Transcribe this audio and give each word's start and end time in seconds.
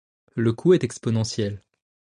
Le 0.33 0.51
coût 0.51 0.73
est 0.73 0.83
exponentiel. 0.83 1.61